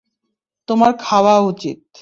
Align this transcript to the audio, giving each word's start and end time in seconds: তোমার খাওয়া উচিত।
তোমার 0.67 0.91
খাওয়া 0.99 1.35
উচিত। 1.41 1.77